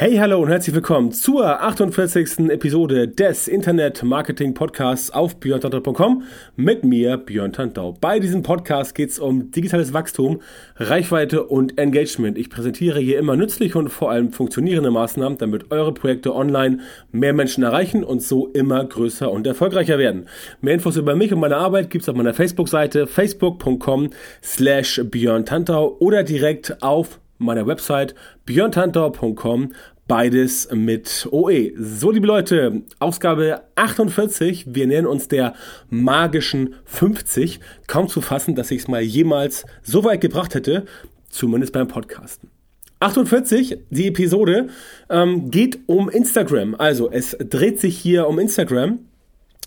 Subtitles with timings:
[0.00, 2.48] Hey, hallo und herzlich willkommen zur 48.
[2.48, 6.22] Episode des Internet Marketing Podcasts auf björntantau.com
[6.56, 7.92] mit mir, Björn Tantau.
[8.00, 10.40] Bei diesem Podcast geht es um digitales Wachstum,
[10.76, 12.38] Reichweite und Engagement.
[12.38, 16.78] Ich präsentiere hier immer nützliche und vor allem funktionierende Maßnahmen, damit eure Projekte online
[17.12, 20.28] mehr Menschen erreichen und so immer größer und erfolgreicher werden.
[20.62, 24.08] Mehr Infos über mich und meine Arbeit gibt es auf meiner Facebook-Seite facebook.com
[24.42, 28.14] slash Björn Tantau oder direkt auf meiner Website
[28.46, 29.72] björntantau.com.
[30.06, 31.72] Beides mit OE.
[31.76, 34.74] So, liebe Leute, Ausgabe 48.
[34.74, 35.54] Wir nähern uns der
[35.88, 37.60] magischen 50.
[37.86, 40.84] Kaum zu fassen, dass ich es mal jemals so weit gebracht hätte,
[41.28, 42.50] zumindest beim Podcasten.
[42.98, 44.68] 48, die Episode,
[45.08, 46.74] ähm, geht um Instagram.
[46.74, 48.98] Also, es dreht sich hier um Instagram.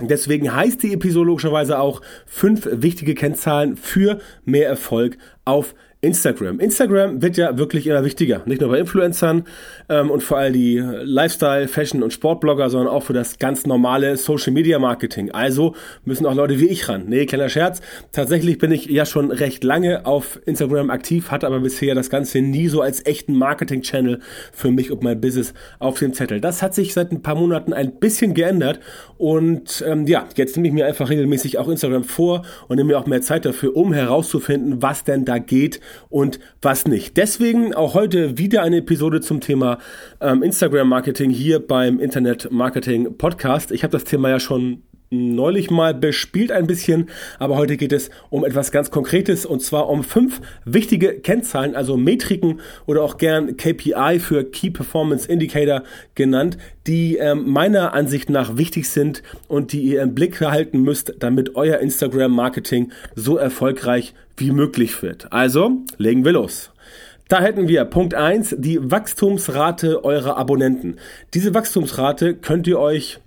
[0.02, 6.59] Deswegen heißt die Episode logischerweise auch fünf wichtige Kennzahlen für mehr Erfolg auf Instagram.
[6.59, 7.22] Instagram.
[7.22, 8.42] Wird ja wirklich immer wichtiger.
[8.46, 9.46] Nicht nur bei Influencern
[9.88, 14.18] ähm, und vor allem die Lifestyle, Fashion und Sportblogger, sondern auch für das ganz normale
[14.18, 15.31] Social Media Marketing.
[15.31, 17.06] Also müssen auch Leute wie ich ran.
[17.08, 17.80] Nee, kleiner Scherz.
[18.12, 22.42] Tatsächlich bin ich ja schon recht lange auf Instagram aktiv, hatte aber bisher das Ganze
[22.42, 24.20] nie so als echten Marketing-Channel
[24.52, 26.42] für mich und mein Business auf dem Zettel.
[26.42, 28.81] Das hat sich seit ein paar Monaten ein bisschen geändert
[29.18, 33.00] und ähm, ja, jetzt nehme ich mir einfach regelmäßig auch Instagram vor und nehme mir
[33.00, 37.17] auch mehr Zeit dafür, um herauszufinden, was denn da geht und was nicht.
[37.17, 39.80] Deswegen auch heute wieder eine Episode zum Thema
[40.22, 43.72] ähm, Instagram Marketing hier beim Internet Marketing Podcast.
[43.72, 48.09] Ich habe das Thema ja schon neulich mal bespielt ein bisschen, aber heute geht es
[48.30, 53.56] um etwas ganz Konkretes und zwar um fünf wichtige Kennzahlen, also Metriken oder auch gern
[53.56, 55.84] KPI für Key Performance Indicator
[56.16, 56.57] genannt,
[56.88, 61.56] die ähm, meiner Ansicht nach wichtig sind und die ihr im Blick halten müsst, damit
[61.56, 65.31] euer Instagram Marketing so erfolgreich wie möglich wird.
[65.31, 66.71] Also legen wir los.
[67.29, 70.97] Da hätten wir Punkt eins die Wachstumsrate eurer Abonnenten.
[71.33, 73.19] Diese Wachstumsrate könnt ihr euch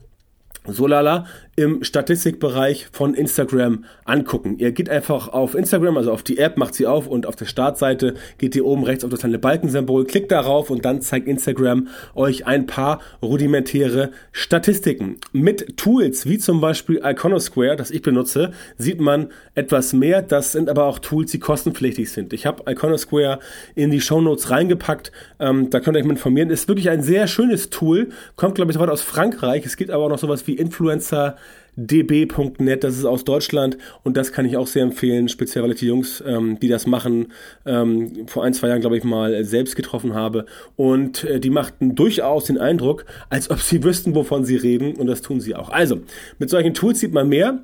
[0.67, 4.59] so lala im Statistikbereich von Instagram angucken.
[4.59, 7.47] Ihr geht einfach auf Instagram, also auf die App, macht sie auf und auf der
[7.47, 11.89] Startseite geht ihr oben rechts auf das kleine Balkensymbol, klickt darauf und dann zeigt Instagram
[12.15, 15.17] euch ein paar rudimentäre Statistiken.
[15.33, 20.21] Mit Tools wie zum Beispiel Iconosquare, das ich benutze, sieht man etwas mehr.
[20.21, 22.35] Das sind aber auch Tools, die kostenpflichtig sind.
[22.35, 23.39] Ich habe Iconosquare
[23.75, 25.11] in die Show Notes reingepackt.
[25.41, 26.51] Ähm, da könnt ihr euch mal informieren.
[26.51, 28.11] Ist wirklich ein sehr schönes Tool.
[28.37, 29.65] Kommt, glaube ich, soweit aus Frankreich.
[29.65, 31.37] Es gibt aber auch noch sowas wie Influencer
[31.77, 35.81] db.net, das ist aus Deutschland und das kann ich auch sehr empfehlen, speziell weil ich
[35.81, 37.29] die Jungs, ähm, die das machen,
[37.65, 41.95] ähm, vor ein, zwei Jahren, glaube ich, mal selbst getroffen habe und äh, die machten
[41.95, 45.69] durchaus den Eindruck, als ob sie wüssten, wovon sie reden und das tun sie auch.
[45.69, 46.01] Also,
[46.39, 47.61] mit solchen Tools sieht man mehr,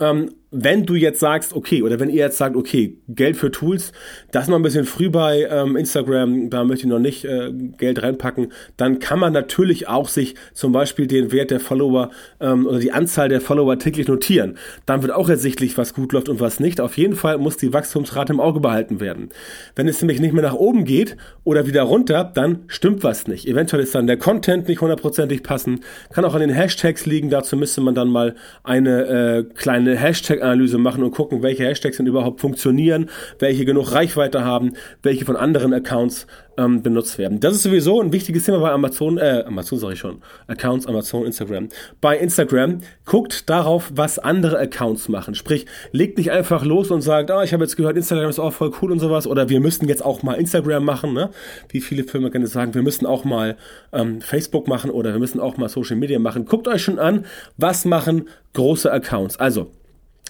[0.00, 3.92] ähm, wenn du jetzt sagst, okay, oder wenn ihr jetzt sagt, okay, Geld für Tools,
[4.32, 7.52] das ist noch ein bisschen früh bei ähm, Instagram, da möchte ich noch nicht äh,
[7.52, 12.66] Geld reinpacken, dann kann man natürlich auch sich zum Beispiel den Wert der Follower ähm,
[12.66, 14.56] oder die Anzahl der Follower täglich notieren.
[14.86, 16.80] Dann wird auch ersichtlich, was gut läuft und was nicht.
[16.80, 19.28] Auf jeden Fall muss die Wachstumsrate im Auge behalten werden.
[19.76, 23.46] Wenn es nämlich nicht mehr nach oben geht oder wieder runter, dann stimmt was nicht.
[23.46, 27.56] Eventuell ist dann der Content nicht hundertprozentig passend, kann auch an den Hashtags liegen, dazu
[27.56, 28.34] müsste man dann mal
[28.64, 33.92] eine äh, kleine Hashtag Hashtag-Analyse machen und gucken, welche Hashtags denn überhaupt funktionieren, welche genug
[33.92, 36.26] Reichweite haben, welche von anderen Accounts
[36.60, 37.40] ähm, benutzt werden.
[37.40, 41.24] Das ist sowieso ein wichtiges Thema bei Amazon, äh, Amazon sage ich schon, Accounts, Amazon,
[41.24, 41.68] Instagram.
[42.00, 45.34] Bei Instagram guckt darauf, was andere Accounts machen.
[45.34, 48.52] Sprich, legt nicht einfach los und sagt, ah, ich habe jetzt gehört, Instagram ist auch
[48.52, 51.30] voll cool und sowas, oder wir müssen jetzt auch mal Instagram machen, ne?
[51.68, 53.56] Wie viele Firmen gerne sagen, wir müssen auch mal
[53.92, 56.44] ähm, Facebook machen oder wir müssen auch mal Social Media machen.
[56.44, 57.24] Guckt euch schon an,
[57.56, 59.38] was machen große Accounts.
[59.38, 59.70] Also,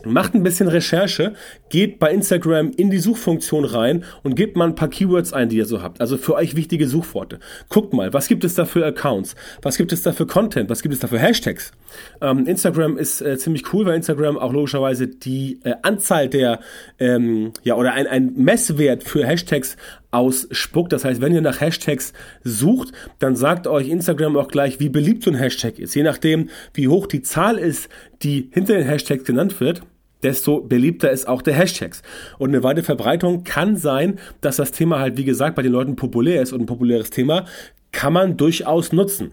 [0.05, 1.35] Macht ein bisschen Recherche,
[1.69, 5.57] geht bei Instagram in die Suchfunktion rein und gebt mal ein paar Keywords ein, die
[5.57, 6.01] ihr so habt.
[6.01, 7.39] Also für euch wichtige Suchworte.
[7.69, 9.37] Guckt mal, was gibt es da für Accounts?
[9.63, 10.71] Was gibt es da für Content?
[10.71, 11.73] Was gibt es da für Hashtags?
[12.21, 16.61] Ähm, Instagram ist äh, ziemlich cool, weil Instagram auch logischerweise die äh, Anzahl der,
[16.99, 19.77] ähm, ja, oder ein, ein Messwert für Hashtags
[20.11, 20.93] ausspuckt.
[20.93, 22.13] Das heißt, wenn ihr nach Hashtags
[22.43, 25.95] sucht, dann sagt euch Instagram auch gleich, wie beliebt so ein Hashtag ist.
[25.95, 27.89] Je nachdem, wie hoch die Zahl ist,
[28.23, 29.83] die hinter den Hashtags genannt wird,
[30.23, 32.03] desto beliebter ist auch der Hashtags.
[32.39, 35.97] Und eine weite Verbreitung kann sein, dass das Thema halt, wie gesagt, bei den Leuten
[35.97, 37.45] populär ist und ein populäres Thema
[37.93, 39.33] kann man durchaus nutzen.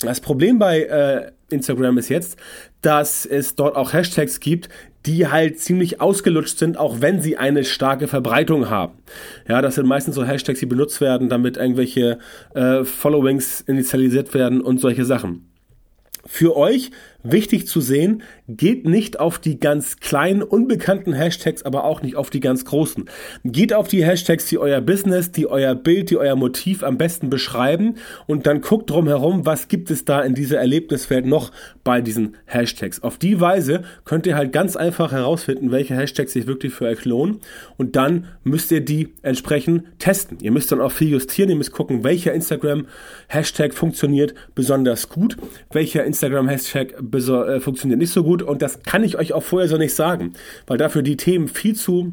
[0.00, 2.36] Das Problem bei äh, Instagram ist jetzt,
[2.82, 4.68] dass es dort auch Hashtags gibt,
[5.06, 8.94] die halt ziemlich ausgelutscht sind, auch wenn sie eine starke Verbreitung haben.
[9.48, 12.18] Ja, das sind meistens so Hashtags, die benutzt werden, damit irgendwelche
[12.54, 15.48] äh, Followings initialisiert werden und solche Sachen.
[16.26, 16.90] Für euch
[17.30, 22.30] wichtig zu sehen, geht nicht auf die ganz kleinen, unbekannten Hashtags, aber auch nicht auf
[22.30, 23.08] die ganz großen.
[23.44, 27.30] Geht auf die Hashtags, die euer Business, die euer Bild, die euer Motiv am besten
[27.30, 27.96] beschreiben
[28.26, 31.52] und dann guckt drumherum, was gibt es da in dieser Erlebniswelt noch
[31.84, 33.02] bei diesen Hashtags.
[33.02, 37.04] Auf die Weise könnt ihr halt ganz einfach herausfinden, welche Hashtags sich wirklich für euch
[37.04, 37.40] lohnen
[37.76, 40.38] und dann müsst ihr die entsprechend testen.
[40.40, 45.36] Ihr müsst dann auch viel justieren, ihr müsst gucken, welcher Instagram-Hashtag funktioniert besonders gut,
[45.72, 48.42] welcher Instagram-Hashtag äh, funktioniert nicht so gut.
[48.42, 50.32] Und das kann ich euch auch vorher so nicht sagen,
[50.66, 52.12] weil dafür die Themen viel zu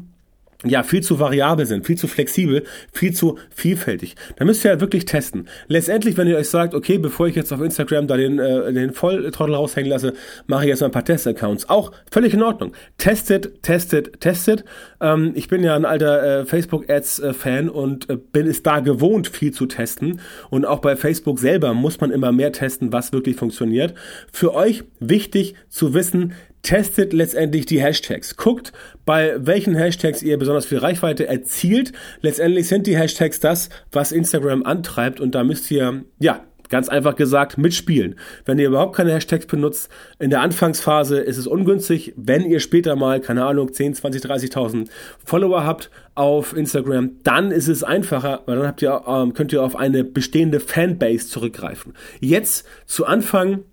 [0.64, 4.16] ja, viel zu variabel sind, viel zu flexibel, viel zu vielfältig.
[4.36, 5.48] Da müsst ihr ja wirklich testen.
[5.68, 8.92] Letztendlich, wenn ihr euch sagt, okay, bevor ich jetzt auf Instagram da den, äh, den
[8.92, 10.14] Volltrottel raushängen lasse,
[10.46, 11.68] mache ich jetzt mal ein paar Test-Accounts.
[11.68, 12.72] Auch völlig in Ordnung.
[12.98, 14.64] Testet, testet, testet.
[15.00, 19.52] Ähm, ich bin ja ein alter äh, Facebook-Ads-Fan und äh, bin es da gewohnt, viel
[19.52, 20.20] zu testen.
[20.50, 23.94] Und auch bei Facebook selber muss man immer mehr testen, was wirklich funktioniert.
[24.32, 26.32] Für euch wichtig zu wissen,
[26.64, 28.36] testet letztendlich die Hashtags.
[28.36, 28.72] Guckt,
[29.04, 31.92] bei welchen Hashtags ihr besonders viel Reichweite erzielt.
[32.22, 36.40] Letztendlich sind die Hashtags das, was Instagram antreibt und da müsst ihr, ja,
[36.70, 38.16] ganz einfach gesagt, mitspielen.
[38.46, 39.88] Wenn ihr überhaupt keine Hashtags benutzt,
[40.18, 42.14] in der Anfangsphase ist es ungünstig.
[42.16, 44.88] Wenn ihr später mal, keine Ahnung, 10, 20, 30.000
[45.24, 49.62] Follower habt auf Instagram, dann ist es einfacher, weil dann habt ihr, ähm, könnt ihr
[49.62, 51.92] auf eine bestehende Fanbase zurückgreifen.
[52.20, 53.64] Jetzt zu Anfang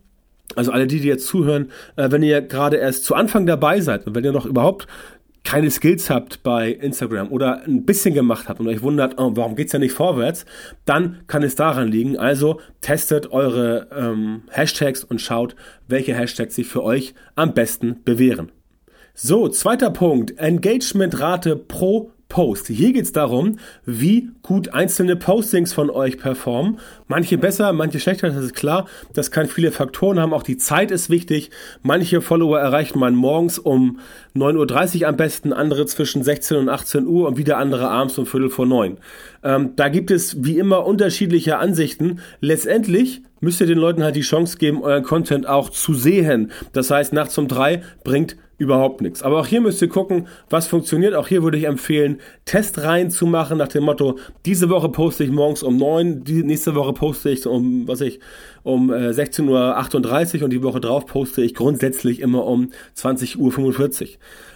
[0.58, 4.08] also alle die, die jetzt zuhören, äh, wenn ihr gerade erst zu Anfang dabei seid
[4.08, 4.88] und wenn ihr noch überhaupt
[5.44, 9.56] keine Skills habt bei Instagram oder ein bisschen gemacht habt und euch wundert, oh, warum
[9.56, 10.46] geht's ja nicht vorwärts,
[10.86, 12.18] dann kann es daran liegen.
[12.18, 15.56] Also testet eure ähm, Hashtags und schaut,
[15.88, 18.52] welche Hashtags sich für euch am besten bewähren.
[19.14, 22.68] So, zweiter Punkt, Engagementrate pro Post.
[22.68, 26.80] Hier geht es darum, wie gut einzelne Postings von euch performen.
[27.10, 28.88] Manche besser, manche schlechter, das ist klar.
[29.14, 30.34] Das kann viele Faktoren haben.
[30.34, 31.52] Auch die Zeit ist wichtig.
[31.84, 34.00] Manche Follower erreicht man morgens um
[34.34, 38.26] 9.30 Uhr am besten, andere zwischen 16 und 18 Uhr und wieder andere abends um
[38.26, 39.00] Viertel vor neun.
[39.44, 42.22] Ähm, da gibt es wie immer unterschiedliche Ansichten.
[42.40, 46.52] Letztendlich müsst ihr den Leuten halt die Chance geben, euren Content auch zu sehen.
[46.72, 49.24] Das heißt, nachts um drei bringt überhaupt nichts.
[49.24, 51.16] Aber auch hier müsst ihr gucken, was funktioniert.
[51.16, 55.32] Auch hier würde ich empfehlen, Testreihen zu machen nach dem Motto, diese Woche poste ich
[55.32, 58.20] morgens um neun, die nächste Woche poste ich um, was ich,
[58.64, 64.08] um äh, 16.38 Uhr und die Woche drauf poste ich grundsätzlich immer um 20.45 Uhr.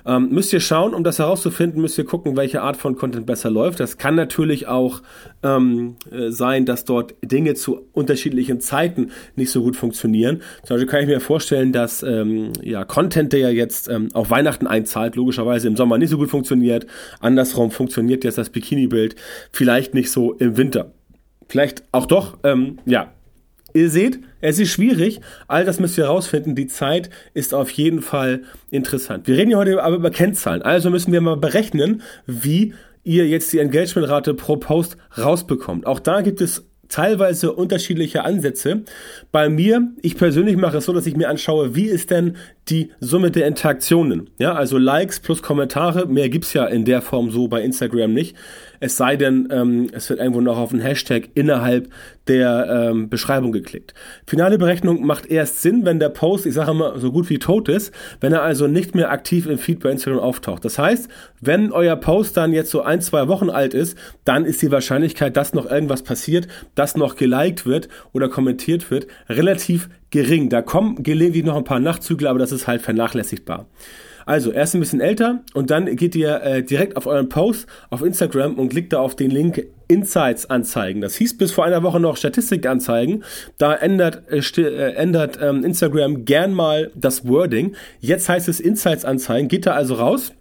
[0.07, 3.49] Ähm, müsst ihr schauen, um das herauszufinden, müsst ihr gucken, welche Art von Content besser
[3.49, 3.79] läuft.
[3.79, 5.01] Das kann natürlich auch
[5.41, 10.41] ähm, äh, sein, dass dort Dinge zu unterschiedlichen Zeiten nicht so gut funktionieren.
[10.63, 14.29] Zum Beispiel kann ich mir vorstellen, dass ähm, ja, Content, der ja jetzt ähm, auf
[14.29, 16.85] Weihnachten einzahlt, logischerweise im Sommer nicht so gut funktioniert.
[17.19, 19.15] Andersrum funktioniert jetzt das Bikini-Bild
[19.51, 20.91] vielleicht nicht so im Winter.
[21.47, 23.14] Vielleicht auch doch, ähm, ja,
[23.75, 25.19] Ihr seht, es ist schwierig.
[25.49, 26.55] All das müsst ihr herausfinden.
[26.55, 29.27] Die Zeit ist auf jeden Fall interessant.
[29.27, 30.61] Wir reden ja heute aber über Kennzahlen.
[30.61, 32.73] Also müssen wir mal berechnen, wie
[33.03, 35.87] ihr jetzt die Engagementrate pro Post rausbekommt.
[35.87, 38.83] Auch da gibt es teilweise unterschiedliche Ansätze.
[39.31, 42.37] Bei mir, ich persönlich mache es so, dass ich mir anschaue, wie ist denn
[42.69, 44.29] die Summe der Interaktionen.
[44.39, 48.35] Ja, also Likes plus Kommentare, mehr gibt's ja in der Form so bei Instagram nicht.
[48.79, 51.89] Es sei denn, ähm, es wird irgendwo noch auf einen Hashtag innerhalb
[52.27, 53.93] der ähm, Beschreibung geklickt.
[54.25, 57.69] Finale Berechnung macht erst Sinn, wenn der Post, ich sage mal, so gut wie tot
[57.69, 60.65] ist, wenn er also nicht mehr aktiv im Feed bei Instagram auftaucht.
[60.65, 61.07] Das heißt,
[61.41, 65.37] wenn euer Post dann jetzt so ein, zwei Wochen alt ist, dann ist die Wahrscheinlichkeit,
[65.37, 70.49] dass noch irgendwas passiert, dass noch geliked wird oder kommentiert wird, relativ gering.
[70.49, 73.65] Da kommen gelegentlich noch ein paar Nachzügler, aber das ist halt vernachlässigbar.
[74.25, 78.01] Also erst ein bisschen älter und dann geht ihr äh, direkt auf euren Post auf
[78.01, 81.01] Instagram und klickt da auf den Link Insights anzeigen.
[81.01, 83.23] Das hieß bis vor einer Woche noch Statistik anzeigen.
[83.59, 87.75] Da ändert, äh, äh, ändert ähm, Instagram gern mal das Wording.
[87.99, 89.47] Jetzt heißt es Insights anzeigen.
[89.47, 90.31] Geht da also raus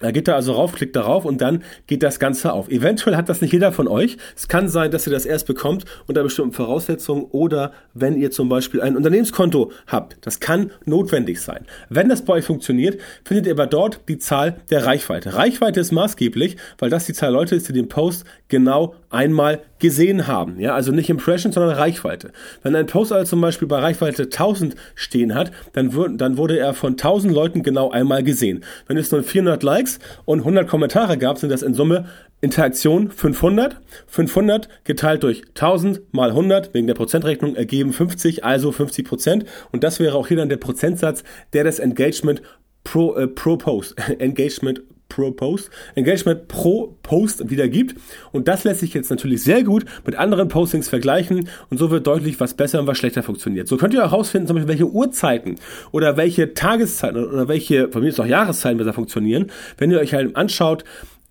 [0.00, 2.68] da geht er also rauf, klickt darauf und dann geht das Ganze auf.
[2.68, 4.16] Eventuell hat das nicht jeder von euch.
[4.36, 8.48] Es kann sein, dass ihr das erst bekommt unter bestimmten Voraussetzungen oder wenn ihr zum
[8.48, 10.16] Beispiel ein Unternehmenskonto habt.
[10.22, 11.66] Das kann notwendig sein.
[11.88, 15.34] Wenn das bei euch funktioniert, findet ihr aber dort die Zahl der Reichweite.
[15.34, 20.26] Reichweite ist maßgeblich, weil das die Zahl Leute ist, die den Post genau einmal gesehen
[20.26, 20.58] haben.
[20.58, 22.32] Ja, also nicht Impression, sondern Reichweite.
[22.62, 26.74] Wenn ein Post also zum Beispiel bei Reichweite 1000 stehen hat, dann, dann wurde er
[26.74, 28.64] von 1000 Leuten genau einmal gesehen.
[28.86, 32.06] Wenn es nur 400 Likes und 100 Kommentare gab, sind das in Summe
[32.40, 33.76] Interaktion 500.
[34.06, 39.44] 500 geteilt durch 1000 mal 100 wegen der Prozentrechnung ergeben 50, also 50 Prozent.
[39.72, 42.42] Und das wäre auch hier dann der Prozentsatz, der das Engagement
[42.84, 47.96] pro, äh, pro Post, Engagement pro Post, Engagement pro Post wieder gibt.
[48.32, 52.06] Und das lässt sich jetzt natürlich sehr gut mit anderen Postings vergleichen und so wird
[52.06, 53.68] deutlich, was besser und was schlechter funktioniert.
[53.68, 55.56] So könnt ihr auch herausfinden, zum Beispiel, welche Uhrzeiten
[55.92, 60.14] oder welche Tageszeiten oder welche, von mir ist auch Jahreszeiten besser funktionieren, wenn ihr euch
[60.14, 60.84] halt anschaut,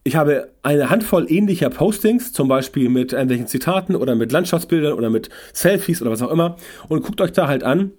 [0.03, 5.09] ich habe eine Handvoll ähnlicher Postings, zum Beispiel mit irgendwelchen Zitaten oder mit Landschaftsbildern oder
[5.09, 6.55] mit Selfies oder was auch immer
[6.87, 7.91] und guckt euch da halt an,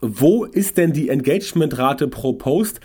[0.00, 2.80] wo ist denn die Engagementrate pro Post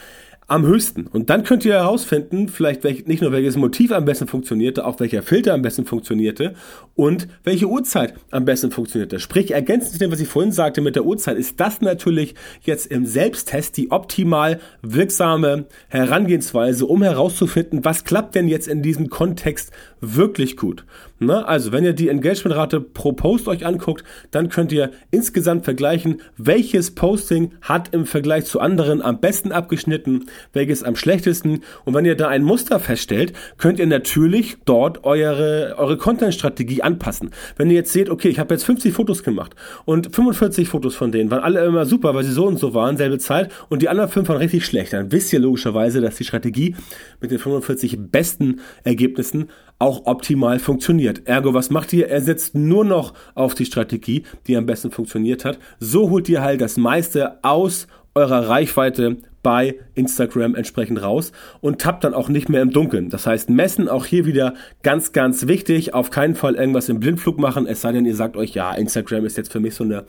[0.48, 1.08] am höchsten.
[1.08, 5.00] Und dann könnt ihr herausfinden, vielleicht welch, nicht nur welches Motiv am besten funktionierte, auch
[5.00, 6.54] welcher Filter am besten funktionierte
[6.96, 9.20] und welche Uhrzeit am besten funktionierte.
[9.20, 12.88] Sprich, ergänzend zu dem, was ich vorhin sagte mit der Uhrzeit, ist das natürlich jetzt
[12.88, 19.72] im Selbsttest die optimal wirksame Herangehensweise, um herauszufinden, was klappt denn jetzt in diesem Kontext
[20.04, 20.86] wirklich gut.
[21.20, 26.22] Na, also, wenn ihr die Engagementrate pro Post euch anguckt, dann könnt ihr insgesamt vergleichen,
[26.38, 31.62] welches Posting hat im Vergleich zu anderen am besten abgeschnitten, welches am schlechtesten.
[31.86, 37.32] Und wenn ihr da ein Muster feststellt, könnt ihr natürlich dort eure, eure Content-Strategie anpassen.
[37.56, 39.56] Wenn ihr jetzt seht, okay, ich habe jetzt 50 Fotos gemacht
[39.86, 42.98] und 45 Fotos von denen waren alle immer super, weil sie so und so waren,
[42.98, 46.26] selbe Zeit, und die anderen fünf waren richtig schlecht, dann wisst ihr logischerweise, dass die
[46.26, 46.76] Strategie
[47.22, 49.50] mit den 45 besten Ergebnissen
[49.80, 51.28] auch optimal funktioniert.
[51.28, 52.08] Ergo, was macht ihr?
[52.08, 55.60] Er setzt nur noch auf die Strategie, die am besten funktioniert hat.
[55.80, 62.06] So holt ihr halt das meiste aus eurer Reichweite bei Instagram entsprechend raus und tappt
[62.06, 63.10] dann auch nicht mehr im Dunkeln.
[63.10, 65.94] Das heißt, messen auch hier wieder ganz, ganz wichtig.
[65.94, 69.26] Auf keinen Fall irgendwas im Blindflug machen, es sei denn, ihr sagt euch, ja, Instagram
[69.26, 70.06] ist jetzt für mich so eine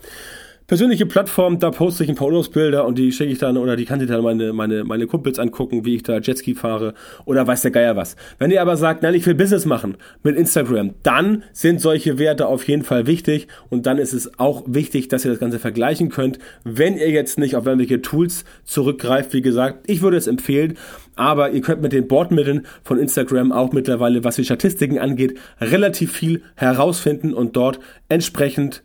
[0.67, 3.85] persönliche Plattform, da poste ich ein paar Urlaubsbilder und die schicke ich dann oder die
[3.85, 6.93] kann sich dann meine, meine, meine Kumpels angucken, wie ich da Jetski fahre
[7.25, 8.15] oder weiß der Geier was.
[8.39, 12.47] Wenn ihr aber sagt, nein, ich will Business machen mit Instagram, dann sind solche Werte
[12.47, 16.09] auf jeden Fall wichtig und dann ist es auch wichtig, dass ihr das Ganze vergleichen
[16.09, 16.39] könnt.
[16.63, 20.77] Wenn ihr jetzt nicht auf irgendwelche Tools zurückgreift, wie gesagt, ich würde es empfehlen,
[21.15, 26.11] aber ihr könnt mit den Bordmitteln von Instagram auch mittlerweile, was die Statistiken angeht, relativ
[26.11, 27.79] viel herausfinden und dort
[28.09, 28.83] entsprechend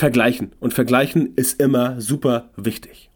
[0.00, 0.52] vergleichen.
[0.58, 3.10] Und vergleichen ist immer super wichtig.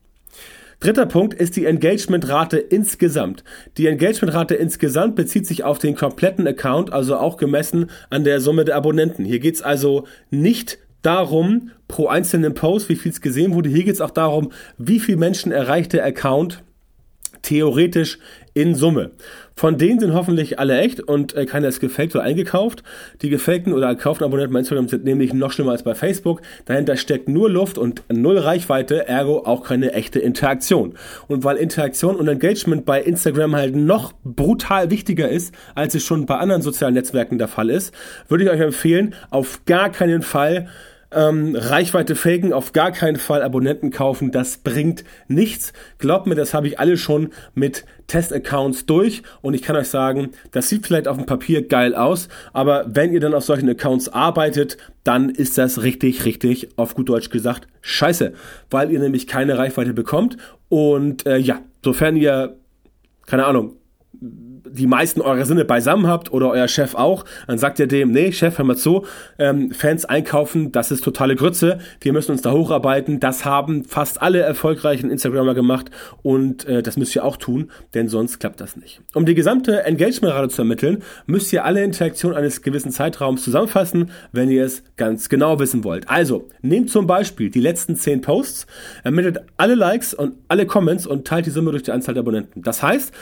[0.81, 3.43] Dritter Punkt ist die Engagementrate insgesamt.
[3.79, 8.67] Die Engagementrate insgesamt bezieht sich auf den kompletten Account, also auch gemessen an der Summe
[8.67, 9.25] der Abonnenten.
[9.25, 13.71] Hier geht es also nicht darum, pro einzelnen Post, wie viel es gesehen wurde.
[13.71, 16.62] Hier geht es auch darum, wie viel Menschen erreicht der Account
[17.44, 18.18] theoretisch
[18.54, 19.10] in Summe.
[19.56, 22.82] Von denen sind hoffentlich alle echt und äh, keiner ist gefaked oder eingekauft.
[23.22, 26.40] Die gefakten oder gekauften Abonnenten bei Instagram sind nämlich noch schlimmer als bei Facebook.
[26.64, 30.94] Dahinter steckt nur Luft und null Reichweite, ergo auch keine echte Interaktion.
[31.28, 36.26] Und weil Interaktion und Engagement bei Instagram halt noch brutal wichtiger ist, als es schon
[36.26, 37.94] bei anderen sozialen Netzwerken der Fall ist,
[38.28, 40.68] würde ich euch empfehlen, auf gar keinen Fall
[41.14, 45.73] ähm, Reichweite faken, auf gar keinen Fall Abonnenten kaufen, das bringt nichts.
[45.99, 50.30] Glaubt mir, das habe ich alle schon mit Test-Accounts durch und ich kann euch sagen,
[50.50, 54.09] das sieht vielleicht auf dem Papier geil aus, aber wenn ihr dann auf solchen Accounts
[54.09, 58.33] arbeitet, dann ist das richtig, richtig, auf gut Deutsch gesagt, scheiße,
[58.71, 60.37] weil ihr nämlich keine Reichweite bekommt
[60.68, 62.56] und äh, ja, sofern ihr,
[63.26, 63.76] keine Ahnung,
[64.66, 68.33] die meisten eurer Sinne beisammen habt oder euer Chef auch, dann sagt ihr dem, nee,
[68.33, 69.04] Chef, hör mal zu,
[69.38, 74.23] ähm, Fans einkaufen, das ist totale Grütze, wir müssen uns da hocharbeiten, das haben fast
[74.23, 75.90] alle erfolgreichen Instagramer gemacht
[76.23, 79.00] und äh, das müsst ihr auch tun, denn sonst klappt das nicht.
[79.14, 84.50] Um die gesamte Engagementrate zu ermitteln, müsst ihr alle Interaktionen eines gewissen Zeitraums zusammenfassen, wenn
[84.50, 86.09] ihr es ganz genau wissen wollt.
[86.09, 88.66] Also, nehmt zum Beispiel die letzten 10 Posts,
[89.02, 92.62] ermittelt alle Likes und alle Comments und teilt die Summe durch die Anzahl der Abonnenten.
[92.62, 93.12] Das heißt,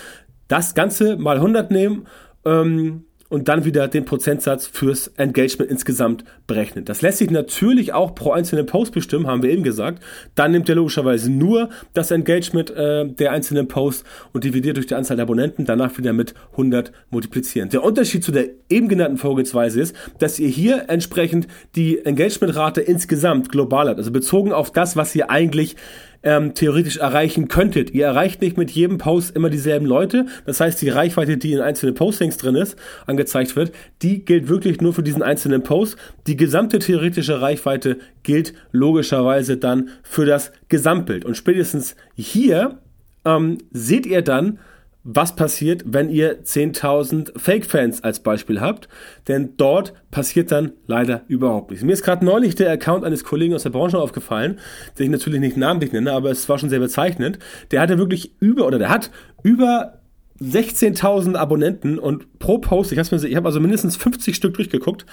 [0.52, 2.06] das Ganze mal 100 nehmen
[2.44, 6.84] ähm, und dann wieder den Prozentsatz fürs Engagement insgesamt berechnen.
[6.84, 10.02] Das lässt sich natürlich auch pro einzelnen Post bestimmen, haben wir eben gesagt.
[10.34, 14.04] Dann nimmt ihr logischerweise nur das Engagement äh, der einzelnen Posts
[14.34, 17.70] und dividiert durch die Anzahl der Abonnenten, danach wieder mit 100 multiplizieren.
[17.70, 23.50] Der Unterschied zu der eben genannten Vorgehensweise ist, dass ihr hier entsprechend die Engagementrate insgesamt
[23.50, 25.76] global habt, also bezogen auf das, was ihr eigentlich
[26.22, 27.90] ähm, theoretisch erreichen könntet.
[27.90, 30.26] Ihr erreicht nicht mit jedem Post immer dieselben Leute.
[30.46, 32.76] Das heißt, die Reichweite, die in einzelnen Postings drin ist,
[33.06, 35.96] angezeigt wird, die gilt wirklich nur für diesen einzelnen Post.
[36.26, 41.24] Die gesamte theoretische Reichweite gilt logischerweise dann für das Gesamtbild.
[41.24, 42.78] Und spätestens hier
[43.24, 44.58] ähm, seht ihr dann,
[45.04, 48.88] was passiert, wenn ihr 10.000 Fake-Fans als Beispiel habt.
[49.28, 51.84] Denn dort passiert dann leider überhaupt nichts.
[51.84, 54.58] Mir ist gerade neulich der Account eines Kollegen aus der Branche aufgefallen,
[54.98, 57.38] den ich natürlich nicht namentlich nenne, aber es war schon sehr bezeichnend.
[57.70, 59.10] Der hatte wirklich über, oder der hat
[59.42, 60.02] über
[60.40, 65.06] 16.000 Abonnenten und pro Post, ich habe hab also mindestens 50 Stück durchgeguckt,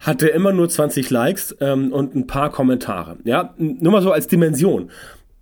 [0.00, 3.18] hatte immer nur 20 Likes ähm, und ein paar Kommentare.
[3.24, 4.90] Ja, nur mal so als Dimension.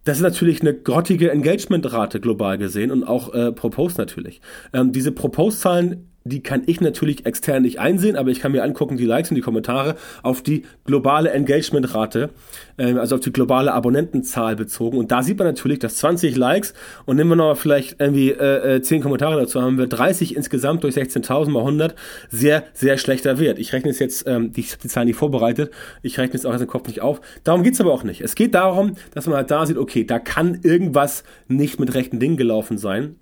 [0.04, 4.40] Das ist natürlich eine grottige Engagementrate global gesehen und auch äh, pro Post natürlich.
[4.72, 8.62] Ähm, diese Pro Post-Zahlen die kann ich natürlich extern nicht einsehen, aber ich kann mir
[8.62, 12.30] angucken, die Likes und die Kommentare auf die globale Engagementrate,
[12.76, 14.98] äh, also auf die globale Abonnentenzahl bezogen.
[14.98, 16.74] Und da sieht man natürlich, dass 20 Likes
[17.06, 20.84] und nehmen wir noch vielleicht irgendwie äh, 10 äh, Kommentare dazu, haben wir 30 insgesamt
[20.84, 21.94] durch 16.000 mal 100.
[22.28, 23.58] Sehr, sehr schlechter Wert.
[23.58, 25.70] Ich rechne es jetzt, ähm, die, die Zahlen nicht vorbereitet,
[26.02, 27.20] ich rechne es auch aus dem Kopf nicht auf.
[27.44, 28.20] Darum geht's aber auch nicht.
[28.20, 32.20] Es geht darum, dass man halt da sieht, okay, da kann irgendwas nicht mit rechten
[32.20, 33.16] Dingen gelaufen sein.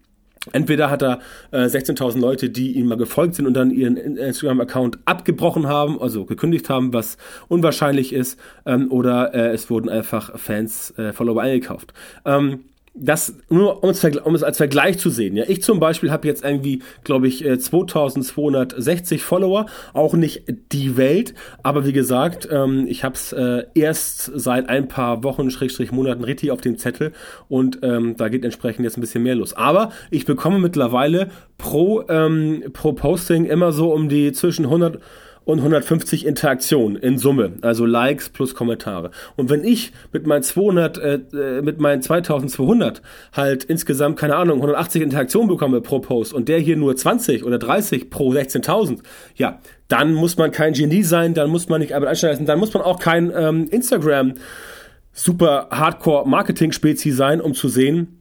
[0.52, 4.98] Entweder hat er äh, 16.000 Leute, die ihm mal gefolgt sind und dann ihren Instagram-Account
[5.04, 7.16] abgebrochen haben, also gekündigt haben, was
[7.48, 11.92] unwahrscheinlich ist, ähm, oder äh, es wurden einfach Fans, äh, Follower eingekauft.
[12.24, 12.60] Ähm,
[13.00, 15.36] das nur um es, um es, als Vergleich zu sehen.
[15.36, 20.96] Ja, ich zum Beispiel habe jetzt irgendwie, glaube ich, 2260 äh, Follower, auch nicht die
[20.96, 25.92] Welt, aber wie gesagt, ähm, ich habe es äh, erst seit ein paar Wochen, Schrägstrich
[25.92, 27.12] Monaten richtig auf dem Zettel
[27.48, 29.54] und ähm, da geht entsprechend jetzt ein bisschen mehr los.
[29.54, 35.00] Aber ich bekomme mittlerweile pro ähm, pro Posting immer so um die zwischen 100
[35.48, 39.12] und 150 Interaktionen in Summe, also Likes plus Kommentare.
[39.34, 43.00] Und wenn ich mit meinen 200, äh, äh, mit meinen 2200
[43.32, 47.58] halt insgesamt, keine Ahnung, 180 Interaktionen bekomme pro Post und der hier nur 20 oder
[47.58, 48.98] 30 pro 16.000,
[49.36, 52.74] ja, dann muss man kein Genie sein, dann muss man nicht Arbeit einschneiden, dann muss
[52.74, 54.34] man auch kein ähm, Instagram
[55.14, 58.17] super Hardcore Marketing Spezi sein, um zu sehen,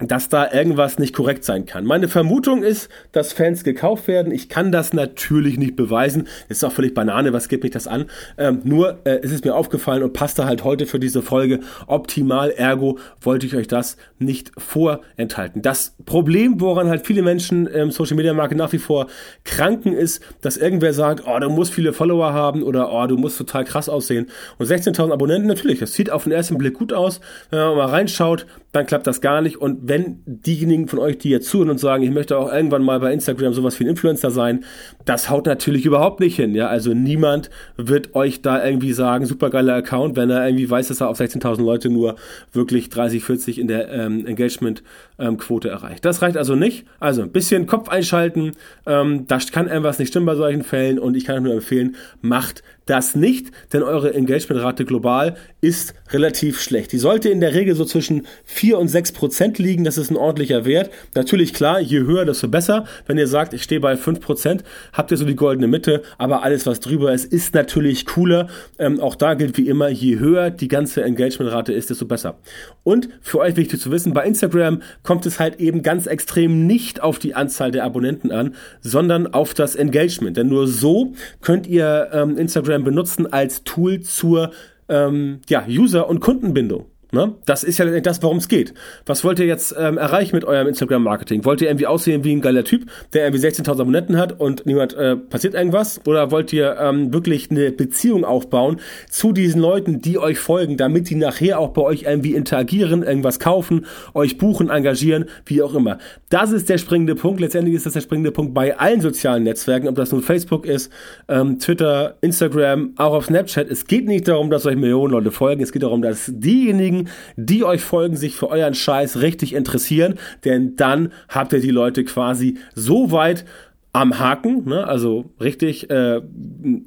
[0.00, 1.84] dass da irgendwas nicht korrekt sein kann.
[1.84, 4.32] Meine Vermutung ist, dass Fans gekauft werden.
[4.32, 6.28] Ich kann das natürlich nicht beweisen.
[6.48, 8.06] ist auch völlig Banane, was geht mich das an?
[8.36, 12.50] Ähm, nur äh, ist es mir aufgefallen und passte halt heute für diese Folge optimal.
[12.50, 15.62] Ergo wollte ich euch das nicht vorenthalten.
[15.62, 19.08] Das Problem, woran halt viele Menschen im Social Media Market nach wie vor
[19.44, 23.38] kranken ist, dass irgendwer sagt, oh, du musst viele Follower haben oder oh, du musst
[23.38, 24.28] total krass aussehen.
[24.58, 27.20] Und 16.000 Abonnenten, natürlich, das sieht auf den ersten Blick gut aus.
[27.50, 29.56] Wenn man mal reinschaut, dann klappt das gar nicht.
[29.56, 33.00] Und wenn diejenigen von euch, die jetzt zuhören und sagen, ich möchte auch irgendwann mal
[33.00, 34.64] bei Instagram sowas wie ein Influencer sein,
[35.04, 36.54] das haut natürlich überhaupt nicht hin.
[36.54, 41.00] Ja, also niemand wird euch da irgendwie sagen, supergeiler Account, wenn er irgendwie weiß, dass
[41.00, 42.16] er auf 16.000 Leute nur
[42.52, 46.04] wirklich 30, 40 in der ähm, Engagement-Quote ähm, erreicht.
[46.04, 46.84] Das reicht also nicht.
[47.00, 48.52] Also ein bisschen Kopf einschalten.
[48.86, 51.96] Ähm, da kann irgendwas nicht stimmen bei solchen Fällen und ich kann euch nur empfehlen,
[52.20, 56.92] macht das nicht, denn eure Engagementrate global ist relativ schlecht.
[56.92, 59.84] Die sollte in der Regel so zwischen 4 und 6 Prozent liegen.
[59.84, 60.90] Das ist ein ordentlicher Wert.
[61.14, 62.86] Natürlich klar, je höher, desto besser.
[63.06, 66.02] Wenn ihr sagt, ich stehe bei 5 Prozent, habt ihr so die goldene Mitte.
[66.16, 68.48] Aber alles, was drüber ist, ist natürlich cooler.
[68.78, 72.38] Ähm, auch da gilt wie immer, je höher die ganze Engagementrate ist, desto besser.
[72.84, 77.02] Und für euch wichtig zu wissen, bei Instagram kommt es halt eben ganz extrem nicht
[77.02, 80.36] auf die Anzahl der Abonnenten an, sondern auf das Engagement.
[80.36, 84.52] Denn nur so könnt ihr ähm, Instagram benutzen als Tool zur
[84.88, 86.86] ähm, ja, User- und Kundenbindung.
[87.10, 87.34] Ne?
[87.46, 88.74] Das ist ja das, worum es geht.
[89.06, 91.44] Was wollt ihr jetzt ähm, erreichen mit eurem Instagram-Marketing?
[91.46, 94.92] Wollt ihr irgendwie aussehen wie ein geiler Typ, der irgendwie 16.000 Abonnenten hat und niemand
[94.92, 96.02] äh, passiert irgendwas?
[96.06, 101.08] Oder wollt ihr ähm, wirklich eine Beziehung aufbauen zu diesen Leuten, die euch folgen, damit
[101.08, 105.96] die nachher auch bei euch irgendwie interagieren, irgendwas kaufen, euch buchen, engagieren, wie auch immer?
[106.28, 107.40] Das ist der springende Punkt.
[107.40, 110.92] Letztendlich ist das der springende Punkt bei allen sozialen Netzwerken, ob das nun Facebook ist,
[111.28, 113.70] ähm, Twitter, Instagram, auch auf Snapchat.
[113.70, 115.62] Es geht nicht darum, dass euch Millionen Leute folgen.
[115.62, 120.14] Es geht darum, dass diejenigen diejenigen, die euch folgen, sich für euren Scheiß richtig interessieren,
[120.44, 123.44] denn dann habt ihr die Leute quasi so weit
[123.92, 124.86] am Haken, ne?
[124.86, 126.20] also richtig, äh,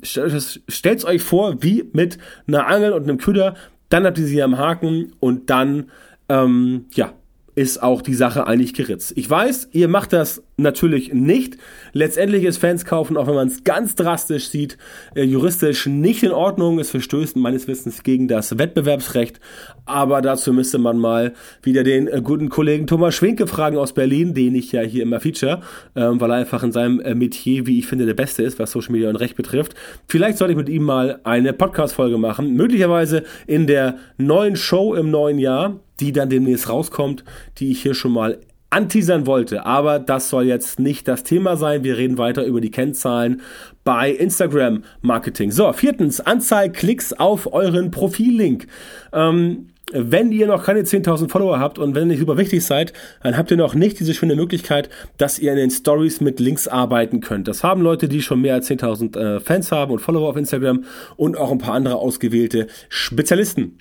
[0.04, 3.56] stellt euch vor, wie mit einer Angel und einem Köder,
[3.90, 5.90] dann habt ihr sie am Haken und dann,
[6.30, 7.14] ähm, ja,
[7.62, 9.14] ist auch die Sache eigentlich geritzt.
[9.16, 11.58] Ich weiß, ihr macht das natürlich nicht.
[11.94, 14.80] Letztendlich ist Fans kaufen, auch wenn man es ganz drastisch sieht,
[15.14, 16.80] äh, juristisch nicht in Ordnung.
[16.80, 19.40] Es verstößt meines Wissens gegen das Wettbewerbsrecht.
[19.86, 24.34] Aber dazu müsste man mal wieder den äh, guten Kollegen Thomas Schwenke fragen aus Berlin,
[24.34, 25.62] den ich ja hier immer feature,
[25.96, 28.72] ähm, weil er einfach in seinem äh, Metier, wie ich finde, der Beste ist, was
[28.72, 29.76] Social Media und Recht betrifft.
[30.08, 32.56] Vielleicht sollte ich mit ihm mal eine Podcast-Folge machen.
[32.56, 37.24] Möglicherweise in der neuen Show im neuen Jahr die dann demnächst rauskommt,
[37.58, 38.40] die ich hier schon mal
[38.72, 39.66] anteasern wollte.
[39.66, 41.84] Aber das soll jetzt nicht das Thema sein.
[41.84, 43.42] Wir reden weiter über die Kennzahlen
[43.84, 45.52] bei Instagram Marketing.
[45.52, 48.68] So, viertens, Anzahl Klicks auf euren Profillink.
[49.14, 52.94] Ähm, wenn ihr noch keine 10.000 Follower habt und wenn ihr nicht super wichtig seid,
[53.24, 56.70] dann habt ihr noch nicht diese schöne Möglichkeit, dass ihr in den Stories mit Links
[56.70, 57.50] arbeiten könnt.
[57.50, 60.86] Das haben Leute, die schon mehr als 10.000 äh, Fans haben und Follower auf Instagram
[61.18, 63.80] und auch ein paar andere ausgewählte Spezialisten.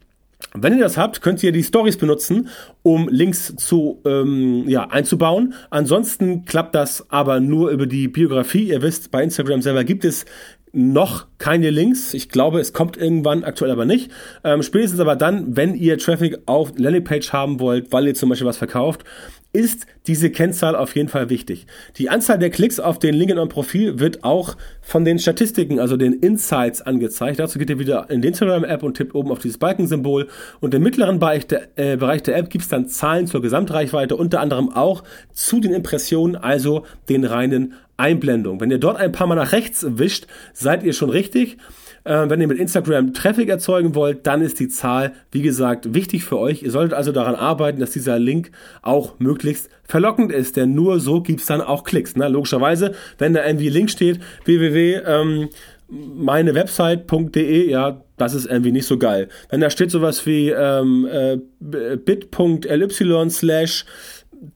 [0.55, 2.49] Wenn ihr das habt, könnt ihr die Stories benutzen,
[2.83, 5.55] um Links zu ähm, ja, einzubauen.
[5.71, 8.69] Ansonsten klappt das aber nur über die Biografie.
[8.69, 10.27] Ihr wisst, bei Instagram selber gibt es
[10.73, 12.15] noch keine Links.
[12.15, 14.11] Ich glaube, es kommt irgendwann, aktuell aber nicht.
[14.45, 18.47] Ähm, spätestens aber dann, wenn ihr Traffic auf Landingpage haben wollt, weil ihr zum Beispiel
[18.47, 19.05] was verkauft,
[19.53, 21.67] ist diese Kennzahl auf jeden Fall wichtig.
[21.97, 25.81] Die Anzahl der Klicks auf den Link in eurem Profil wird auch von den Statistiken,
[25.81, 27.41] also den Insights angezeigt.
[27.41, 30.29] Dazu geht ihr wieder in die Instagram-App und tippt oben auf dieses Balkensymbol.
[30.61, 34.17] Und im mittleren Bereich der, äh, Bereich der App gibt es dann Zahlen zur Gesamtreichweite,
[34.17, 38.61] unter anderem auch zu den Impressionen, also den reinen Einblendung.
[38.61, 41.59] Wenn ihr dort ein paar Mal nach rechts wischt, seid ihr schon richtig.
[42.05, 46.25] Äh, wenn ihr mit Instagram Traffic erzeugen wollt, dann ist die Zahl, wie gesagt, wichtig
[46.25, 46.63] für euch.
[46.63, 48.51] Ihr solltet also daran arbeiten, dass dieser Link
[48.83, 52.17] auch möglichst verlockend ist, denn nur so gibt's dann auch Klicks.
[52.17, 52.29] Ne?
[52.29, 55.01] Logischerweise, wenn da irgendwie Link steht, www.
[55.07, 55.49] Ähm,
[55.91, 59.29] meine Website.de, ja, das ist irgendwie nicht so geil.
[59.49, 61.39] Wenn da steht sowas wie ähm, äh,
[61.97, 63.85] bit.ly slash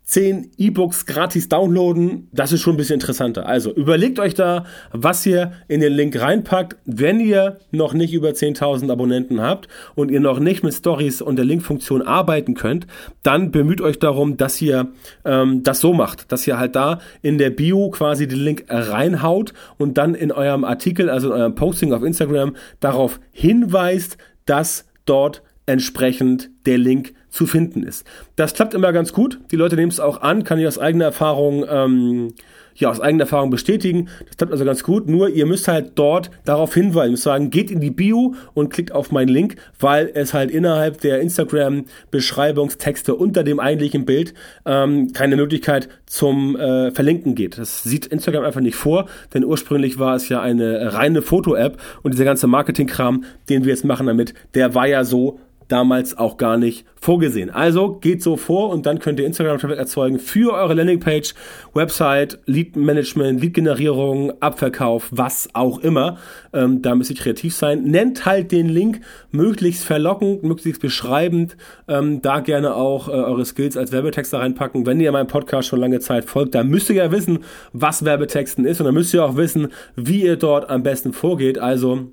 [0.05, 3.47] 10 E-Books gratis downloaden, das ist schon ein bisschen interessanter.
[3.47, 6.77] Also überlegt euch da, was ihr in den Link reinpackt.
[6.85, 11.37] Wenn ihr noch nicht über 10.000 Abonnenten habt und ihr noch nicht mit Stories und
[11.37, 12.87] der Link-Funktion arbeiten könnt,
[13.23, 14.89] dann bemüht euch darum, dass ihr
[15.25, 19.53] ähm, das so macht, dass ihr halt da in der Bio quasi den Link reinhaut
[19.79, 24.17] und dann in eurem Artikel, also in eurem Posting auf Instagram darauf hinweist,
[24.47, 28.07] dass dort entsprechend der Link zu finden ist.
[28.37, 29.41] Das klappt immer ganz gut.
[29.51, 32.35] Die Leute nehmen es auch an, kann ich aus eigener Erfahrung, ähm,
[32.77, 34.09] ja, aus eigener Erfahrung bestätigen.
[34.27, 35.09] Das klappt also ganz gut.
[35.09, 38.93] Nur ihr müsst halt dort darauf hinweisen, müsst sagen, geht in die Bio und klickt
[38.93, 44.33] auf meinen Link, weil es halt innerhalb der Instagram-Beschreibungstexte unter dem eigentlichen Bild
[44.65, 47.59] ähm, keine Möglichkeit zum äh, Verlinken geht.
[47.59, 52.15] Das sieht Instagram einfach nicht vor, denn ursprünglich war es ja eine reine Foto-App und
[52.15, 56.57] dieser ganze Marketing-Kram, den wir jetzt machen damit, der war ja so damals auch gar
[56.57, 57.51] nicht vorgesehen.
[57.51, 61.35] Also geht so vor und dann könnt ihr Instagram-Traffic erzeugen für eure Landingpage,
[61.75, 66.17] Website, Lead-Management, Lead-Generierung, Abverkauf, was auch immer.
[66.53, 67.85] Ähm, da müsst ihr kreativ sein.
[67.85, 69.01] Nennt halt den Link
[69.31, 71.57] möglichst verlockend, möglichst beschreibend.
[71.89, 74.87] Ähm, da gerne auch äh, eure Skills als Werbetexter reinpacken.
[74.87, 77.41] Wenn ihr meinem Podcast schon lange Zeit folgt, dann müsst ihr ja wissen,
[77.73, 81.59] was Werbetexten ist und dann müsst ihr auch wissen, wie ihr dort am besten vorgeht.
[81.59, 82.09] Also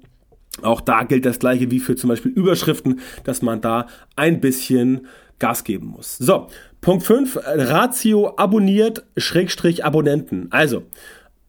[0.62, 5.08] auch da gilt das gleiche wie für zum Beispiel Überschriften, dass man da ein bisschen
[5.40, 6.18] Gas geben muss.
[6.18, 6.48] So,
[6.82, 10.48] Punkt 5, Ratio abonniert, Schrägstrich Abonnenten.
[10.52, 10.84] Also,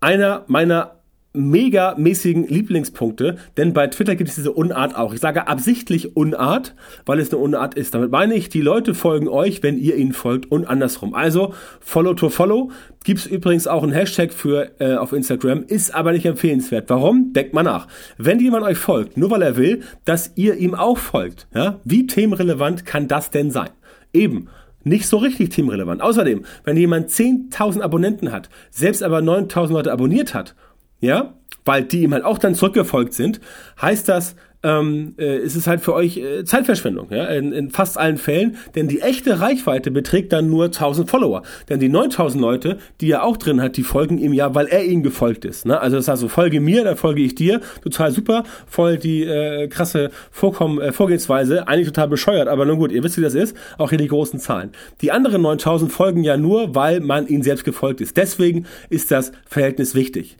[0.01, 1.02] einer meiner
[1.35, 5.15] megamäßigen Lieblingspunkte, denn bei Twitter gibt es diese Unart auch.
[5.15, 6.75] Ich sage absichtlich Unart,
[7.07, 7.95] weil es eine Unart ist.
[7.95, 11.15] Damit meine ich, die Leute folgen euch, wenn ihr ihnen folgt und andersrum.
[11.15, 12.71] Also Follow to Follow
[13.05, 16.91] gibt es übrigens auch einen Hashtag für äh, auf Instagram, ist aber nicht empfehlenswert.
[16.91, 17.33] Warum?
[17.33, 17.89] Denkt mal nach.
[18.19, 22.07] Wenn jemand euch folgt, nur weil er will, dass ihr ihm auch folgt, ja, wie
[22.07, 23.71] themenrelevant kann das denn sein?
[24.13, 24.49] Eben
[24.85, 26.03] nicht so richtig themenrelevant.
[26.03, 30.55] Außerdem, wenn jemand 10.000 Abonnenten hat, selbst aber 9.000 Leute abonniert hat
[31.03, 31.35] ja,
[31.67, 33.41] weil die ihm halt auch dann zurückgefolgt sind,
[33.81, 37.99] heißt das, ähm, äh, ist es halt für euch äh, Zeitverschwendung, ja, in, in fast
[37.99, 42.79] allen Fällen, denn die echte Reichweite beträgt dann nur 1000 Follower, denn die 9000 Leute,
[43.01, 45.81] die er auch drin hat, die folgen ihm ja, weil er ihnen gefolgt ist, ne?
[45.81, 49.67] also das heißt, so, folge mir, dann folge ich dir, total super, voll die äh,
[49.69, 53.57] krasse Vorkommen, äh, Vorgehensweise, eigentlich total bescheuert, aber nun gut, ihr wisst, wie das ist,
[53.79, 54.71] auch hier die großen Zahlen.
[55.01, 59.33] Die anderen 9000 folgen ja nur, weil man ihnen selbst gefolgt ist, deswegen ist das
[59.49, 60.37] Verhältnis wichtig.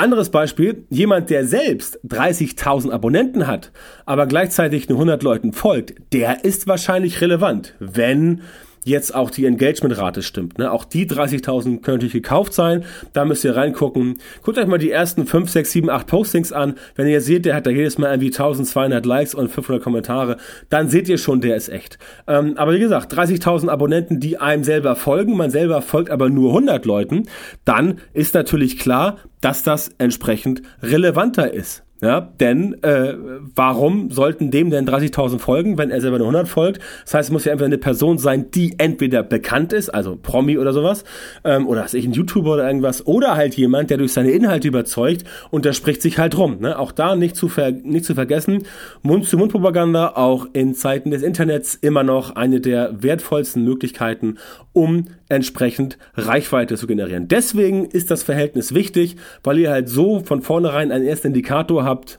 [0.00, 3.72] Anderes Beispiel, jemand, der selbst 30.000 Abonnenten hat,
[4.06, 8.42] aber gleichzeitig nur 100 Leuten folgt, der ist wahrscheinlich relevant, wenn
[8.84, 10.58] jetzt auch die Engagementrate stimmt.
[10.58, 10.70] Ne?
[10.70, 12.84] Auch die 30.000 können natürlich gekauft sein.
[13.12, 14.18] Da müsst ihr reingucken.
[14.42, 16.74] Guckt euch mal die ersten 5, 6, 7, 8 Postings an.
[16.94, 20.36] Wenn ihr seht, der hat da jedes Mal irgendwie 1200 Likes und 500 Kommentare,
[20.68, 21.98] dann seht ihr schon, der ist echt.
[22.26, 26.50] Ähm, aber wie gesagt, 30.000 Abonnenten, die einem selber folgen, man selber folgt aber nur
[26.50, 27.28] 100 Leuten,
[27.64, 31.84] dann ist natürlich klar, dass das entsprechend relevanter ist.
[32.00, 33.14] Ja, denn äh,
[33.56, 36.80] warum sollten dem denn 30.000 folgen, wenn er selber nur 100 folgt?
[37.04, 40.58] Das heißt, es muss ja entweder eine Person sein, die entweder bekannt ist, also Promi
[40.58, 41.02] oder sowas,
[41.42, 44.68] ähm, oder ist ich ein YouTuber oder irgendwas, oder halt jemand, der durch seine Inhalte
[44.68, 46.58] überzeugt und der spricht sich halt rum.
[46.60, 46.78] Ne?
[46.78, 48.62] Auch da nicht zu, ver nicht zu vergessen,
[49.02, 54.36] Mund-zu-Mund-Propaganda, auch in Zeiten des Internets immer noch eine der wertvollsten Möglichkeiten,
[54.72, 57.28] um entsprechend Reichweite zu generieren.
[57.28, 62.18] Deswegen ist das Verhältnis wichtig, weil ihr halt so von vornherein einen ersten Indikator habt,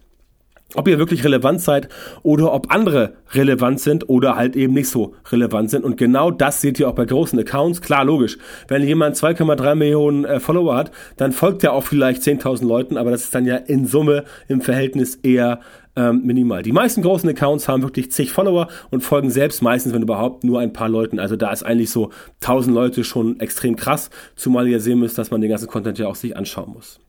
[0.76, 1.90] ob ihr wirklich relevant seid
[2.22, 5.84] oder ob andere relevant sind oder halt eben nicht so relevant sind.
[5.84, 7.82] Und genau das seht ihr auch bei großen Accounts.
[7.82, 8.38] Klar, logisch.
[8.68, 13.10] Wenn jemand 2,3 Millionen äh, Follower hat, dann folgt er auch vielleicht 10.000 Leuten, aber
[13.10, 15.60] das ist dann ja in Summe im Verhältnis eher
[16.00, 16.64] ähm, minimal.
[16.64, 20.62] Die meisten großen Accounts haben wirklich zig Follower und folgen selbst meistens, wenn überhaupt, nur
[20.62, 21.20] ein paar Leuten.
[21.20, 25.30] Also da ist eigentlich so 1000 Leute schon extrem krass, zumal ihr sehen müsst, dass
[25.30, 27.02] man den ganzen Content ja auch sich anschauen muss.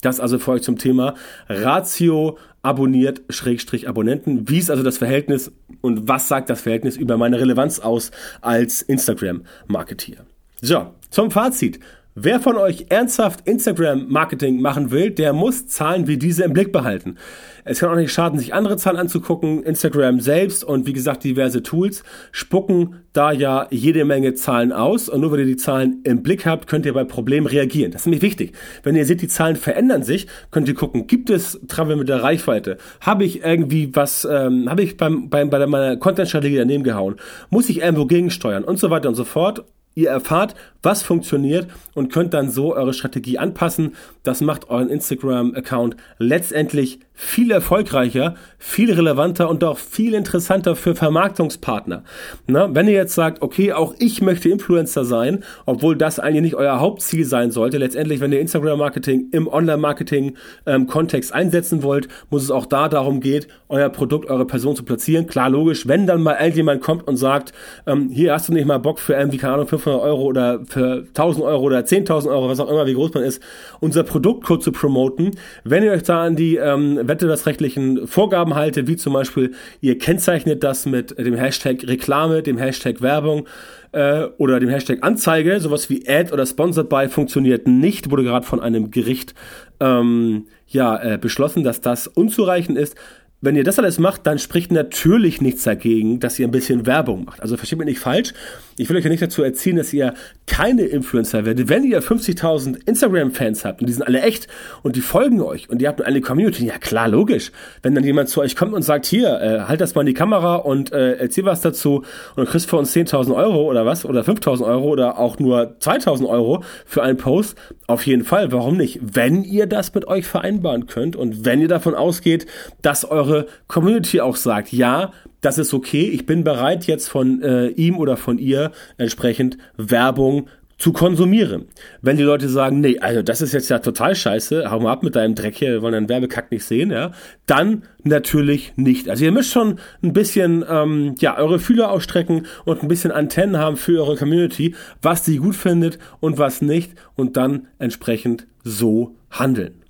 [0.00, 1.14] Das also für euch zum Thema
[1.48, 4.48] Ratio abonniert Schrägstrich Abonnenten.
[4.48, 8.10] Wie ist also das Verhältnis und was sagt das Verhältnis über meine Relevanz aus
[8.40, 10.26] als Instagram-Marketeer?
[10.60, 11.78] So, zum Fazit.
[12.14, 17.16] Wer von euch ernsthaft Instagram-Marketing machen will, der muss Zahlen wie diese im Blick behalten.
[17.64, 19.62] Es kann auch nicht schaden, sich andere Zahlen anzugucken.
[19.62, 25.08] Instagram selbst und wie gesagt diverse Tools spucken da ja jede Menge Zahlen aus.
[25.08, 27.92] Und nur wenn ihr die Zahlen im Blick habt, könnt ihr bei Problemen reagieren.
[27.92, 28.52] Das ist nämlich wichtig.
[28.82, 32.22] Wenn ihr seht, die Zahlen verändern sich, könnt ihr gucken, gibt es Travel mit der
[32.22, 32.76] Reichweite?
[33.00, 37.16] Habe ich irgendwie was, ähm, habe ich beim, beim, bei meiner Content-Strategie daneben gehauen?
[37.48, 38.64] Muss ich irgendwo gegensteuern?
[38.64, 39.64] Und so weiter und so fort.
[39.94, 43.94] Ihr erfahrt, was funktioniert und könnt dann so eure Strategie anpassen.
[44.22, 52.02] Das macht euren Instagram-Account letztendlich viel erfolgreicher, viel relevanter und auch viel interessanter für Vermarktungspartner.
[52.46, 56.54] Na, wenn ihr jetzt sagt, okay, auch ich möchte Influencer sein, obwohl das eigentlich nicht
[56.56, 62.50] euer Hauptziel sein sollte, letztendlich, wenn ihr Instagram-Marketing im Online-Marketing-Kontext ähm, einsetzen wollt, muss es
[62.50, 65.26] auch da darum geht, euer Produkt, eure Person zu platzieren.
[65.26, 67.52] Klar, logisch, wenn dann mal irgendjemand kommt und sagt,
[67.86, 71.04] ähm, hier hast du nicht mal Bock für irgendwie, keine Ahnung, 500 Euro oder für
[71.08, 73.42] 1000 Euro oder 10.000 Euro, was auch immer, wie groß man ist,
[73.80, 75.32] unser Produktcode zu promoten.
[75.64, 80.62] Wenn ihr euch da an die ähm, wettbewerbsrechtlichen Vorgaben haltet, wie zum Beispiel, ihr kennzeichnet
[80.62, 83.46] das mit dem Hashtag Reklame, dem Hashtag Werbung
[83.92, 88.46] äh, oder dem Hashtag Anzeige, sowas wie Ad oder Sponsored by funktioniert nicht, wurde gerade
[88.46, 89.34] von einem Gericht
[89.80, 92.96] ähm, ja, äh, beschlossen, dass das unzureichend ist
[93.42, 97.24] wenn ihr das alles macht, dann spricht natürlich nichts dagegen, dass ihr ein bisschen Werbung
[97.24, 97.42] macht.
[97.42, 98.32] Also versteht mich nicht falsch.
[98.76, 100.14] Ich will euch ja nicht dazu erziehen, dass ihr
[100.46, 101.68] keine Influencer werdet.
[101.68, 104.48] Wenn ihr 50.000 Instagram-Fans habt und die sind alle echt
[104.82, 107.52] und die folgen euch und ihr habt eine Community, ja klar, logisch.
[107.82, 110.14] Wenn dann jemand zu euch kommt und sagt, hier, äh, halt das mal in die
[110.14, 112.04] Kamera und äh, erzähl was dazu
[112.36, 115.76] und du kriegst für uns 10.000 Euro oder was oder 5.000 Euro oder auch nur
[115.80, 117.56] 2.000 Euro für einen Post,
[117.86, 118.52] auf jeden Fall.
[118.52, 119.00] Warum nicht?
[119.02, 122.46] Wenn ihr das mit euch vereinbaren könnt und wenn ihr davon ausgeht,
[122.82, 127.66] dass eure Community auch sagt, ja, das ist okay, ich bin bereit jetzt von äh,
[127.68, 131.66] ihm oder von ihr entsprechend Werbung zu konsumieren.
[132.00, 135.04] Wenn die Leute sagen, nee, also das ist jetzt ja total scheiße, hau mal ab
[135.04, 137.12] mit deinem Dreck hier, wir wollen deinen Werbekack nicht sehen, ja,
[137.46, 139.08] dann natürlich nicht.
[139.08, 143.58] Also ihr müsst schon ein bisschen, ähm, ja, eure Fühler ausstrecken und ein bisschen Antennen
[143.58, 149.14] haben für eure Community, was sie gut findet und was nicht und dann entsprechend so
[149.30, 149.81] handeln.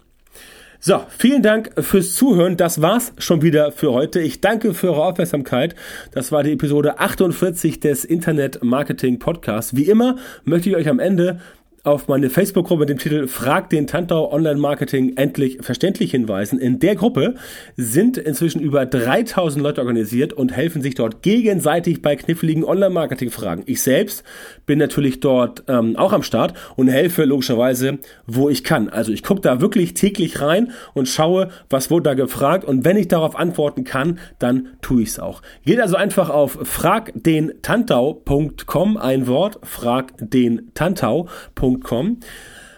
[0.84, 2.56] So, vielen Dank fürs Zuhören.
[2.56, 4.18] Das war's schon wieder für heute.
[4.18, 5.76] Ich danke für eure Aufmerksamkeit.
[6.10, 9.76] Das war die Episode 48 des Internet Marketing Podcasts.
[9.76, 11.38] Wie immer möchte ich euch am Ende
[11.84, 16.60] auf meine Facebook-Gruppe mit dem Titel Frag den Tantau Online-Marketing endlich verständlich hinweisen.
[16.60, 17.34] In der Gruppe
[17.76, 23.64] sind inzwischen über 3000 Leute organisiert und helfen sich dort gegenseitig bei kniffligen Online-Marketing-Fragen.
[23.66, 24.22] Ich selbst
[24.64, 28.88] bin natürlich dort ähm, auch am Start und helfe logischerweise, wo ich kann.
[28.88, 32.96] Also ich gucke da wirklich täglich rein und schaue, was wurde da gefragt und wenn
[32.96, 35.42] ich darauf antworten kann, dann tue ich es auch.
[35.64, 42.18] Geht also einfach auf fragdentantau.com, ein Wort, fragdentantau.com www.ecom.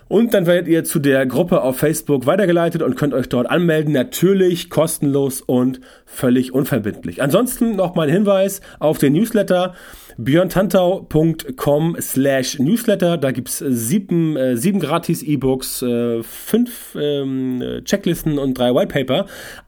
[0.06, 3.92] Und dann werdet ihr zu der Gruppe auf Facebook weitergeleitet und könnt euch dort anmelden.
[3.92, 7.22] Natürlich kostenlos und völlig unverbindlich.
[7.22, 9.74] Ansonsten noch mal ein Hinweis auf den Newsletter
[10.16, 13.16] björntantau.com slash newsletter.
[13.16, 19.26] Da gibt's sieben, äh, sieben gratis E-Books, äh, fünf ähm, Checklisten und drei Whitepaper.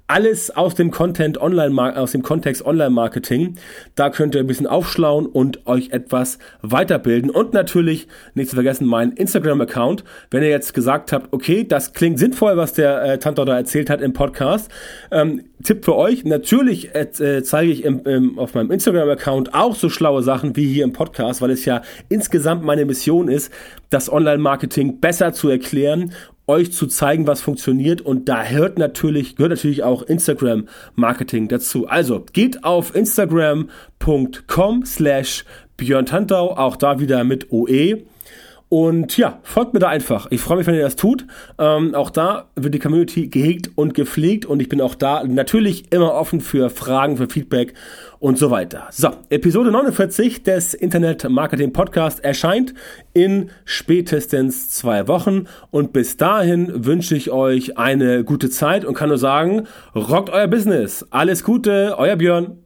[0.08, 3.56] Alles aus dem Content Online, aus dem Kontext Online Marketing.
[3.96, 7.28] Da könnt ihr ein bisschen aufschlauen und euch etwas weiterbilden.
[7.28, 10.04] Und natürlich, nicht zu vergessen, mein Instagram-Account.
[10.30, 13.90] Wenn ihr jetzt gesagt habt, okay, das klingt sinnvoll, was der äh, Tantor da erzählt
[13.90, 14.70] hat im Podcast.
[15.10, 19.88] Ähm, Tipp für euch, natürlich äh, zeige ich im, im, auf meinem Instagram-Account auch so
[19.88, 23.50] schlaue Sachen wie hier im Podcast, weil es ja insgesamt meine Mission ist,
[23.90, 26.12] das Online-Marketing besser zu erklären
[26.46, 31.88] euch zu zeigen, was funktioniert und da hört natürlich, gehört natürlich auch Instagram Marketing dazu.
[31.88, 35.44] Also geht auf instagram.com slash
[35.76, 38.04] Björn Tantau, auch da wieder mit OE
[38.68, 40.26] Und ja, folgt mir da einfach.
[40.30, 41.24] Ich freue mich, wenn ihr das tut.
[41.56, 45.92] Ähm, auch da wird die Community gehegt und gepflegt und ich bin auch da natürlich
[45.92, 47.74] immer offen für Fragen, für Feedback
[48.18, 48.88] und so weiter.
[48.90, 52.74] So, Episode 49 des Internet Marketing Podcast erscheint
[53.12, 59.10] in spätestens zwei Wochen und bis dahin wünsche ich euch eine gute Zeit und kann
[59.10, 61.06] nur sagen, rockt euer Business.
[61.10, 62.65] Alles Gute, euer Björn.